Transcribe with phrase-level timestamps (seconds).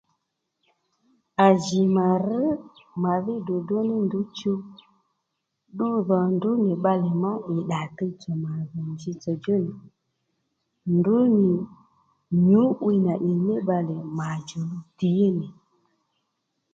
[1.45, 2.59] À jì mà rř
[3.01, 4.59] màdhí dròdró ní ndrǔ chuw
[5.71, 8.31] ddudhò ndrǔ nì bbalè má ì ddà tuwtsò
[8.91, 9.73] njitsò djú nì
[10.97, 11.49] ndrǔ nì
[12.49, 15.47] nyǔ'wiy nà ì nì bbalè mà djòluw tǐ nì